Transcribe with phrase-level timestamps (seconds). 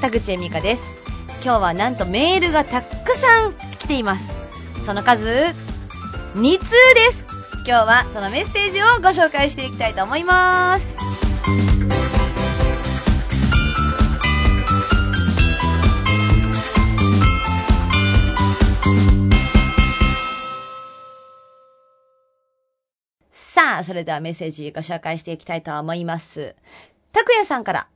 [0.00, 0.82] 田口恵美香です。
[1.42, 4.30] 今日はなんとメールがたくさん来ています。
[4.86, 7.26] その数2通です。
[7.66, 10.88] 今日はそのメッセージをご紹介していきたいと思います。
[23.32, 26.54] さあ、それではメッセージご紹介していきたいと思います。
[27.12, 27.88] 拓也さんから、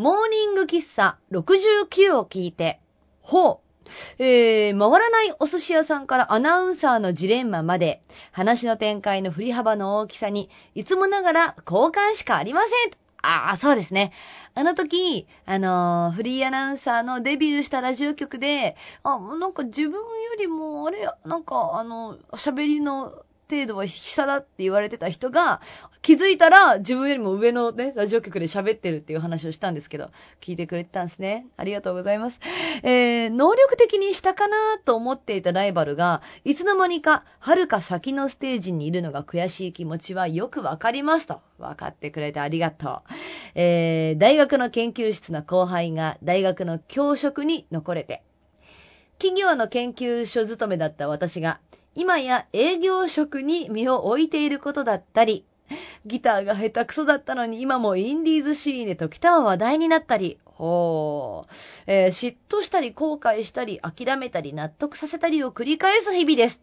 [0.00, 2.80] モーニング喫茶69を聞いて、
[3.20, 3.90] ほう。
[4.18, 12.70] えー、回らないお寿司屋さんからアナウンサーのジレンマまで、話の展開の振り幅の大きさに、いつもながら好感しかありません。
[13.20, 14.12] ああ、そうですね。
[14.54, 20.00] あの時、あのーフリーアナウンサーのデビューしたラジオ局で、あ、なんか自分よ
[20.38, 25.60] りも、あれ、なんか、あの、喋りの程度は下だって言われてた人が、
[26.02, 31.46] 気づいたら自分よりも上のね、ラジオ局で喋ってるっていう話をしたんですけど、聞いてくれてたんですね。
[31.56, 32.40] ありがとうございます。
[32.82, 41.40] えー、能力的に下かなと思っていたライバルが、いつの間にか、遥か先のステージにいるのが悔しい気持ちはよくわかりますと。
[41.58, 43.14] 分かってくれてありがとう。
[43.54, 48.22] えー、大学の研究室の後輩が大学の教職に残れて、
[49.18, 51.60] 企業の研究所勤めだった私が、
[51.94, 55.44] 今や営業職に身を置いていることだったり、
[56.06, 61.52] ギターが下手くそだったのに今もインディーズシーンで時たま話題になったり、ほう、
[61.86, 66.60] えー嫉妬したり後悔したり諦めたり納得させたりを繰り返す日々です。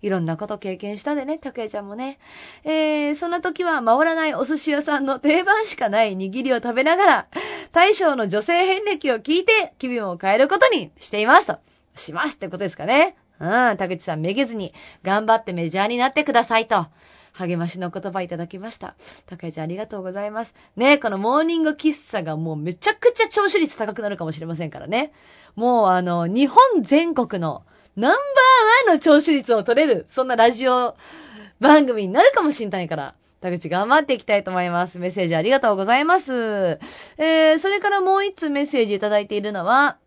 [0.00, 2.18] いろんなこと経験したでね、たくやちゃんもね。
[2.64, 7.26] えー、そんな時は回らないお寿司屋さんの定番しかない握りを食べながら、
[7.72, 11.58] 大将の女性遍歴を聞いて気分を変えることにしていますと。
[11.96, 13.16] しますってことですかね。
[13.40, 14.72] うん、田口さんめげずに
[15.02, 16.86] 頑張ってメジャーになってくださいと。
[17.32, 18.96] 励ましの言葉いただきました。
[19.26, 20.54] 高井ちゃんありがとうございます。
[20.76, 25.12] ねこのモーニング喫茶がもうめちゃくちゃ聴取率高くなるかもしれませんからね。
[25.54, 27.62] もうあの、日本全国の
[27.96, 30.96] ナンバーワンの聴取率を取れる、そんなラジオ
[31.60, 34.98] 番組になるかもしれないから、田口頑張っていきたいと思います。
[34.98, 36.78] メッセージありがとうございます。
[37.18, 39.98] えー、それからもう一つメッセージいただいているのは、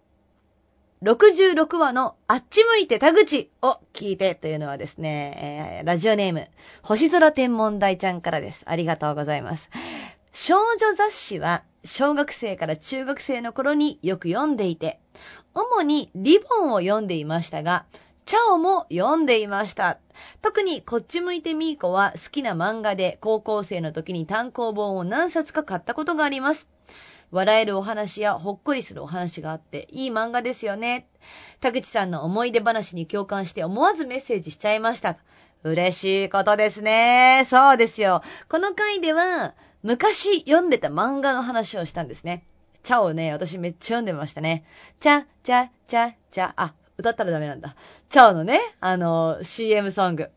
[1.03, 6.47] 66話のあっち向いて田口を聞いてというのはですね、えーラジオネーム、
[6.83, 8.61] 星空天文台ちゃんからです。
[8.67, 9.71] ありがとうございます。
[10.31, 14.99] 少女雑誌は小学生から中学生の頃によく読んでいて、
[15.55, 17.85] 主にリボンを読んでいましたが、
[18.27, 19.97] チャオも読んでいました。
[20.43, 26.69] 特にこっち向いてみーこは好きな漫画で高校生の時に単行本を何冊か買ったことがあります。
[27.31, 31.07] 笑えるお話やほっこりするお話があって、いい漫画ですよね。
[31.61, 35.17] 田口さんの思い出話に共感して思わずメッセージしちゃいました。
[35.63, 37.45] 嬉しいことですね。
[37.47, 38.21] そうですよ。
[38.49, 39.53] この回では、
[39.83, 42.43] 昔読んでた漫画の話をしたんですね。
[42.83, 44.65] チャオね、私めっちゃ読んでましたね。
[44.99, 47.75] チャ、チャ、チャ、チャ、あ、歌ったらダメなんだ。
[48.09, 50.31] チャオのね、あの、CM ソング。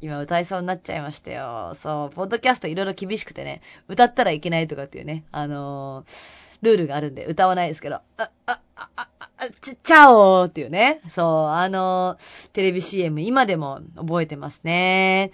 [0.00, 1.74] 今歌いそうになっちゃいましたよ。
[1.74, 9.28] そう、ポッドキャストいろいろ厳しくてね、歌ったらいけないとかっていうね、あのールールがあるんで歌わないですけど、あ、あ、あ、あ、あ、
[9.60, 15.30] ち、チャオーっていうね、そう、あのーテレビ CM 今でも覚えてますね。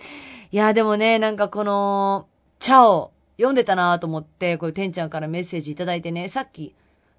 [0.53, 2.28] いや、でもね、なんかこの、
[2.60, 6.75] チャオ、読んでたなと思って、これ、てんちゃんからメッセージいただいてね、さっき、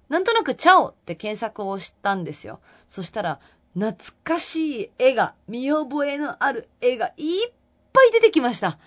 [0.08, 2.60] なんとなくチャオって検索をしたんですよ。
[2.88, 3.40] そしたら、
[3.74, 7.52] 懐かしい絵が、見覚えのある絵がいっ
[7.92, 8.78] ぱい出てきました。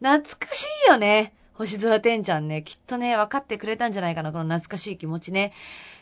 [0.00, 1.34] 懐かしいよね。
[1.54, 5.52] 星空てんちゃんね、きっとね、分かってくれたんじゃないかな、この懐かしい気持ちね。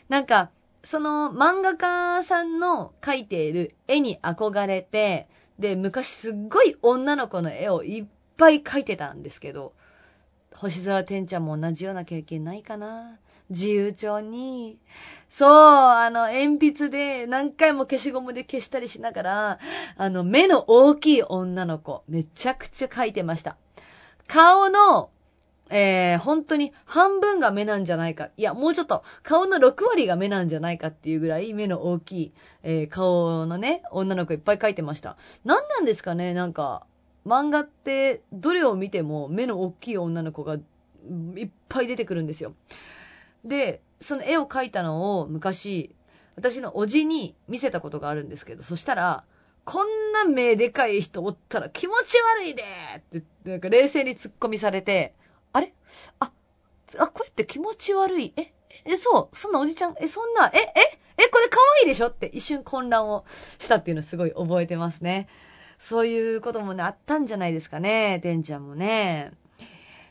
[0.07, 0.51] なんか、
[0.83, 5.27] その漫画家さんの描いている絵に憧れて、
[5.59, 8.05] で、昔すっごい女の子の絵をいっ
[8.37, 9.73] ぱい描いてたんですけど、
[10.59, 13.17] 星空てんちゃんも同じような経験ないかな
[13.49, 14.77] 自由帳に。
[15.29, 19.59] そう、あの、鉛筆で何回も消しゴムで消したりしながら、
[19.95, 23.55] あの、目の大きい女の子、めちゃくちゃ描いてました。
[24.27, 25.11] 顔の、
[25.69, 28.29] えー、本当に半分が目なんじゃないか。
[28.35, 32.31] いや、もうちょっと、顔の6割が目なんじゃないかっていうぐらい目の大きい、
[32.63, 35.15] えー顔のね、女の子いっぱい描いてました。
[35.45, 36.83] 何なんですかねなんか、
[37.25, 40.57] 漫画って、どれを見ても目の大きい女の子がい
[41.45, 42.53] っぱい出てくるんですよ。
[43.43, 45.95] で、その絵を描いたのを昔、
[46.35, 49.23] 私のおじに見せたことがあるんですけど、そしたら、
[49.65, 52.63] こんな目でかい人おったら気持ち悪いで
[52.97, 55.13] って、なんか冷静に突っ込みされて、
[55.53, 55.73] あれ？
[56.19, 56.31] あ、
[56.97, 58.33] あ、これって気持ち悪い？
[58.35, 58.51] え、
[58.85, 62.07] え、そう、そんなおじちゃん、え、そんな、え、え、え、これ可愛いでしょ？
[62.07, 63.25] って一瞬混乱を
[63.59, 65.27] したっていうのすごい覚えてますね。
[65.79, 69.31] そういうこともね、あったんじゃないですかね、てんちゃんもね。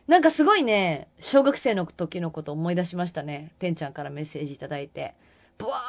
[0.09, 3.53] なんかすごいね、小学生の時のこと思い出しましたね。
[3.59, 5.15] てんちゃんからメッセージいただいて。
[5.59, 5.83] ブワ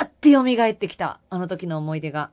[0.00, 1.18] ーって蘇ってきた。
[1.28, 2.30] あの時の思い出が。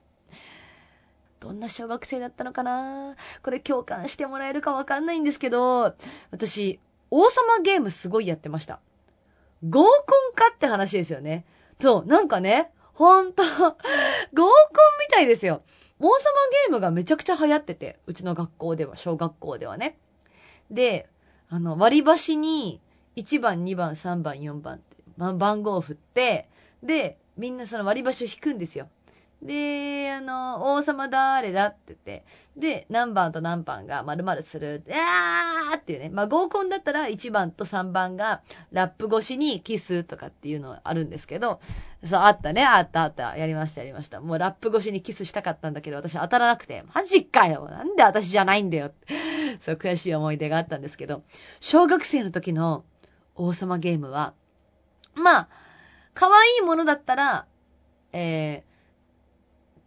[1.40, 3.16] どんな小学生だったのかな？
[3.42, 5.96] これ共感してもらえるかわかんないんですけど、
[6.30, 6.80] 私、
[7.10, 8.80] 王様ゲームすごいやってました。
[9.68, 11.46] 合コンかって話ですよね。
[11.82, 15.64] そう、なんかね、ほんと、合コンみたいですよ。
[16.00, 19.98] 王様ゲームがめちゃくちゃ流行ってて、うちの学校では、小学校ではね。
[20.72, 21.08] で、
[21.50, 22.82] あの、割り箸に
[23.16, 26.50] 1番、2番、3番、4番って、番号を振って、
[26.82, 28.90] で、みんなその割り箸を引くんですよ。
[29.46, 32.26] で、あの、王様誰だって言って、
[32.56, 36.10] で、何番と何番が〇〇する、あーっていうね。
[36.10, 38.42] まあ、合コンだったら1番と3番が
[38.72, 41.60] ラップ越しにキスとかっていうのあるんですけど、
[42.04, 43.38] そう、あったね、あったあった。
[43.38, 44.22] やりました、やりました。
[44.22, 48.92] もうラップ越しにキスしたかったんだけど、私当たらなくて、マジかよなんで私じゃないんだよ
[49.60, 51.24] そう、悔しい思い出があったんですけど、
[51.60, 52.84] 小学生の時の
[53.36, 54.34] 王様ゲームは、
[55.16, 55.50] まあ、
[56.14, 57.46] 可愛いものだったら、
[58.12, 58.73] えー、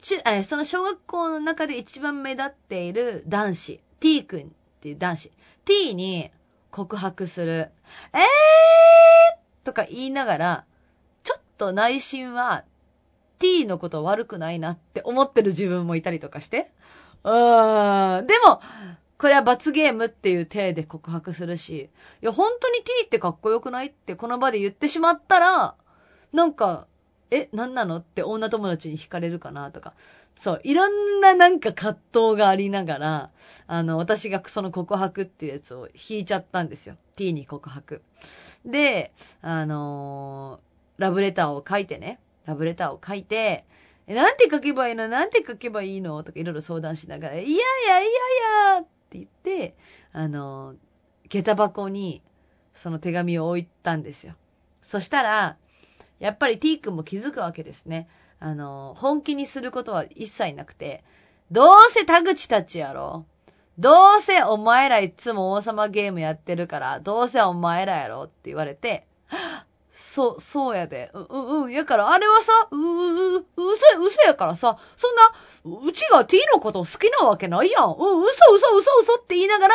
[0.00, 4.44] 中、えその小学校の中で一番目立っている男子、t 君っ
[4.80, 5.32] ていう男子、
[5.64, 6.30] t に
[6.70, 7.70] 告白する。
[8.12, 8.26] えー
[9.64, 10.64] とか言いながら、
[11.24, 12.64] ちょっと内心は
[13.38, 16.70] t のこと悪くないなって思ってる自分もいたりとかして。
[17.24, 18.26] うーん。
[18.26, 18.60] でも、
[19.18, 21.90] これは罰ゲームっていう体で告白するし、
[22.22, 25.74] いや、本当に t ってかっこよくないってこの場で言ってしまったら、
[26.32, 26.86] なんか、
[27.30, 27.96] え、何なの？
[27.96, 29.94] って女友達に惹かれるかなとか。
[30.34, 33.30] そう、いろんななんか葛藤がありながら、
[33.66, 36.96] あの、私がその告白っていうやつを引いちゃったんですよ。
[37.16, 38.02] t に告白。
[38.64, 39.12] で、
[39.42, 43.64] あのー、ラブレターを書いてね、ラブレターを書いて、
[44.06, 45.08] え、なんて書けばいいの？
[45.08, 46.22] なんて書けばいいの？
[46.22, 47.56] とかいろいろ相談しながら、いやいやい
[47.88, 48.04] やい
[48.76, 49.74] やって言って、
[50.12, 50.76] あのー、
[51.28, 52.22] 下駄箱に
[52.74, 54.34] その手紙を置いたんですよ。
[54.82, 55.56] そしたら、
[56.18, 58.08] やっぱり T 君も気づくわけですね。
[58.38, 61.04] あの、本気にすることは一切なくて、
[61.50, 63.24] どうせ田口たちやろ？
[63.78, 68.24] どうせお前らいつも王様ゲームやってるから、どうせお前らやろ？
[68.24, 69.06] って言われて、
[69.98, 71.10] そう、そうやで。
[71.14, 71.26] う、う、
[71.64, 71.72] うん。
[71.72, 75.32] やから、あれはさ、う、う、う、嘘、嘘やからさ、そんな、
[75.86, 77.84] うちが T のこと好きなわけないやん。
[77.84, 79.74] うん、嘘、嘘、嘘、嘘って言いながら、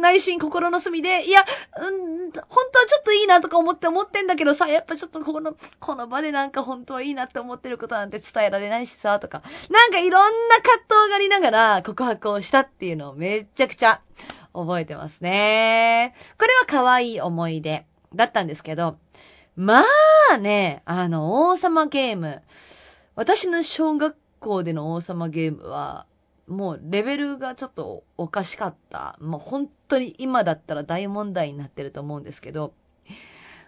[0.00, 1.44] 内心心の隅で、いや、
[1.76, 9.42] うん、本当はちょっといいなとか思って思ってんだけどさ、やっぱちょっとこの、この場でなんか本当はいいなって思ってることなんて伝えられないしさ、とか。
[9.68, 14.00] なんかいろんな葛藤がありながら告白をしたっていうのをめちゃくちゃ
[14.54, 16.14] 覚えてますね。
[16.38, 17.84] これは可愛い思い出
[18.14, 18.96] だったんですけど、
[19.56, 19.82] ま
[20.32, 22.40] あね、あの、王様ゲーム。
[23.14, 26.06] 私の小学校での王様ゲームは、
[26.48, 29.18] もうレベルがちょっとおかしかった。
[29.20, 32.72] もう本当に今だったら大問題になってると思うんですけど、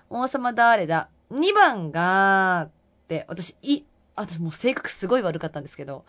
[0.08, 2.70] 王様誰だ ?2 番が、っ
[3.08, 3.82] て、私、い、
[4.16, 6.06] 私もう性格すごい悪かったんですけど、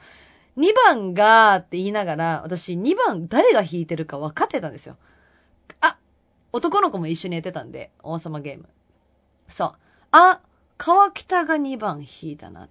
[0.58, 4.96] 2番がって言いながら、私2番誰が弾いてるか分かってたんですよ。
[5.82, 5.98] あ、
[6.54, 8.70] 男の子も一緒にやってたんで、王様ゲーム。
[9.48, 9.74] そう。
[10.12, 10.40] あ、
[10.78, 12.70] 川北が2番引いたな。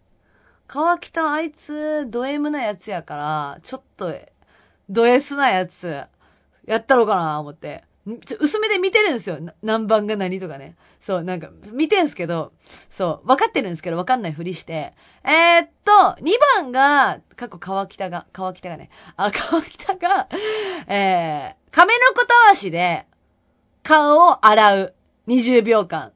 [0.66, 4.14] 川北あいつ、ド M なやつやから、ちょっと、
[4.88, 6.02] ド S なやつ、
[6.66, 7.84] やったろうかな、思って。
[8.26, 9.38] ちょ薄めで見てるんですよ。
[9.62, 10.76] 何番が何とかね。
[11.00, 12.52] そう、なんか、見てんすけど、
[12.90, 14.94] そう、分かってるんですけど、分かんないふりして。
[15.24, 20.28] えー、っと、2番が、過去川北が、川北がね、あ、川北が、
[20.86, 23.06] えー、亀の子たわしで、
[23.82, 24.94] 顔を洗う。
[25.28, 26.13] 20秒間。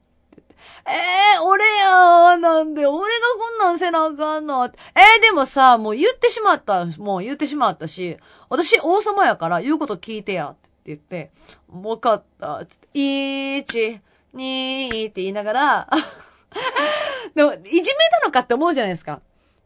[0.87, 0.91] え
[1.37, 4.67] えー、俺やなんで、俺がこんなんせなあかんの？
[4.67, 8.17] ええー、でもさ、もう言ってしまった、もう言ってしまったし、
[8.49, 11.31] 私王様やから言うこと聞いてや、って言って、
[11.71, 14.01] わかった、つって、1、
[14.35, 15.89] 2って言いながら、
[17.35, 19.21] でも、いじめなのかって思うじゃないですか。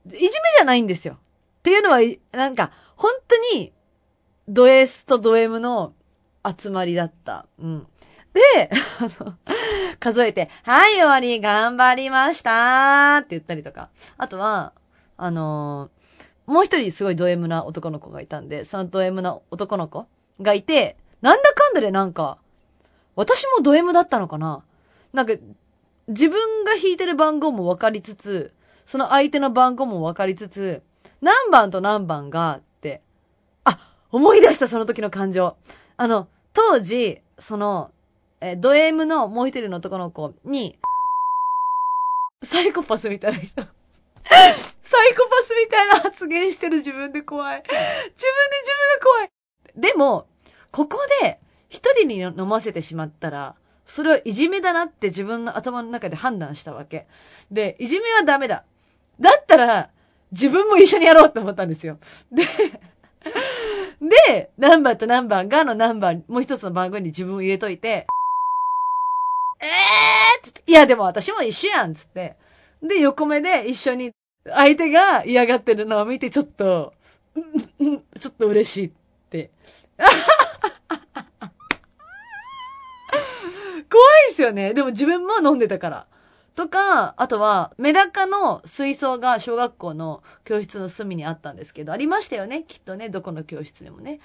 [0.06, 1.14] いじめじゃないんですよ。
[1.14, 1.98] っていうのは、
[2.32, 3.72] なんか、本当に、
[4.48, 5.92] ド S とド M の
[6.58, 7.46] 集まりだった。
[7.60, 7.86] うん。
[8.32, 8.70] で、
[9.00, 9.34] あの、
[9.98, 13.90] 数えて、はい、終わり、頑張りましたって言ったりとか。
[14.16, 14.72] あとは、
[15.16, 15.90] あの
[16.46, 20.06] もう一人すごいド M な男の子がいたんで、そのド M な男の子
[20.40, 22.38] がいて、なんだかんだでなんか、
[23.14, 24.64] 私もド M だったのかな
[25.12, 25.34] なんか、
[26.08, 28.52] 自分が引いてる番号も分かりつつ、
[28.84, 30.82] その相手の番号も分かりつつ、
[31.20, 33.00] 何番と何番がって、
[33.64, 33.78] あ、
[34.10, 35.56] 思い出したその時の感情。
[35.96, 37.92] あの、当時、その、
[38.42, 40.76] えー、ド M のもう一人の男の子に、
[42.42, 43.62] サイコパスみたいな人。
[44.24, 47.62] サイコパスみたいな発言してる自分で怖い。
[47.62, 49.30] 自分で自分が怖い。
[49.76, 50.26] でも、
[50.72, 53.54] ここで一人に飲ませてしまったら、
[53.86, 57.06] それはいじめだなって自分の頭の中で判断したわけ。
[57.52, 58.64] で、いじめはダメだ。
[59.20, 59.90] だったら、
[60.32, 61.98] 自分も一緒にやろうって思ったんですよ。
[62.32, 62.42] で、
[64.26, 68.08] で、何番と何番がの何番、もう一つの番号に自分を入れといて、
[69.62, 72.36] えーって、いやでも私も一緒やんつって。
[72.82, 74.12] で、横目で一緒に
[74.44, 76.92] 相手が嫌がってるのを見てちょっと、
[77.80, 78.90] うん、うんちょっと嬉しいっ
[79.30, 79.50] て。
[83.88, 84.74] 怖いですよね。
[84.74, 86.06] でも自分も飲んでたから。
[86.54, 92.64] とか、あとは、メダカの水槽が小学校の教室の隅にあったんですけど、ありましたよね。
[92.64, 94.20] きっとね、どこの教室でもね。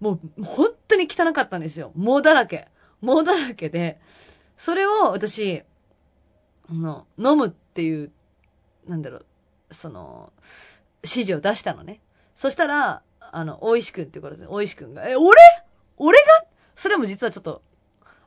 [0.00, 1.92] もう、本当に汚かったんですよ。
[1.96, 2.68] 藻だらけ。
[3.02, 4.00] 藻だらけで、
[4.60, 5.62] それを私、
[6.68, 8.12] あの、飲むっていう、
[8.86, 9.24] なんだろう、
[9.70, 10.34] その、
[11.02, 11.98] 指示を出したのね。
[12.34, 15.38] そしたら、あの、大石くんってことで、大石くんが、え、俺？
[15.96, 16.24] 俺が？
[16.76, 17.62] それも実はちょっと、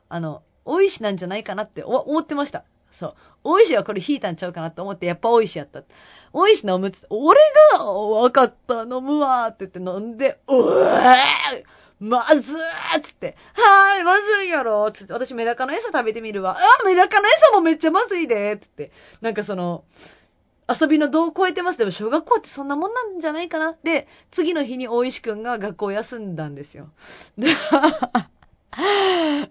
[0.08, 2.64] あの、大石なんじゃないかなって思ってました。
[2.90, 3.14] そう。
[3.44, 5.84] 大石はこれ引いたんちゃうかなと思って、やっぱ大石やった。
[6.32, 7.38] 大石飲むっつって、俺
[7.78, 11.14] が、わかった、飲むわって言って飲んで、うわ
[12.04, 12.58] まずー
[12.98, 16.56] っつって、はーい、まずいやろつって、私メダカの餌食べてみるわ。
[16.58, 18.92] あ、メダカの餌もめっちゃまずいでつって、
[19.22, 19.84] なんかその、
[20.68, 21.78] 遊びの度を超えてます。
[21.78, 23.74] でも小学校ってそんなもんなんじゃないかな。
[23.82, 26.90] で、次の日に大石くんが学校休んだんですよ。
[27.38, 27.48] で、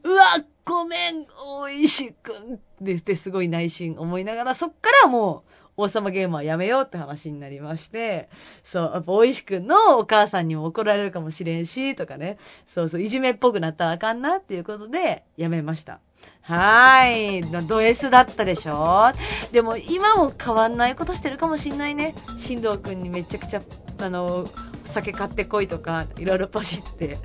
[0.03, 0.23] うわ、
[0.65, 8.29] ごめん、大石くんって言ってすごい内心思いながら、そっからもう、王様ゲームはやめようって話になりまして、
[8.63, 12.37] そう、やっぱ大石くんのお母さんにも怒られるかもしれんし、とかね、
[12.67, 15.99] そうそう、いじめっぽくなったらあかんなっていうことで、やめました。
[16.41, 17.67] はーい。
[17.67, 19.11] ド S だったでしょ？
[19.51, 22.15] でも今も変わんないことしてるかもしんないね。
[22.37, 23.61] 新藤くんにめちゃくちゃ、
[23.99, 24.49] あの、
[24.85, 27.17] 酒買ってこいとか、いろいろパシって、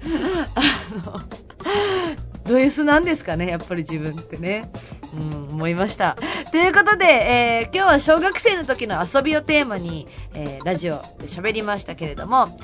[0.55, 0.59] あ
[1.11, 1.21] の、
[2.49, 4.71] ド S なんですかね、やっぱり自分ってね。
[5.15, 6.17] うん、思いました。
[6.51, 12.57] ということで、えー、今日は小学生の時の遊びをテーマに、えー、ラジオで喋りましたけれども、あな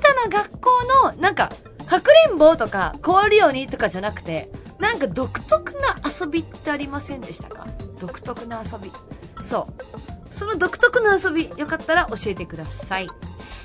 [0.00, 0.70] たの学校
[1.04, 1.52] の、なんか、
[1.86, 4.50] かくれんぼとか、壊るようにとかじゃなくて、
[4.80, 7.66] なんか独特な遊びってありませんでしたか？
[7.98, 8.92] 独特な遊び。
[9.40, 10.15] そう。
[10.30, 13.08] その独特の遊び、よかったら教えてください。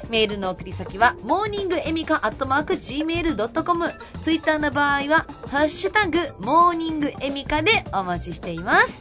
[0.10, 3.91] メールの送り先は、モーニングエミカアットマーク Gmail.com。
[4.22, 9.00] ツイッターの場合は、ハッシュタグ、モーニングエミカでお待ちしています。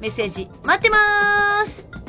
[0.00, 2.01] メッセージ、待ってまーす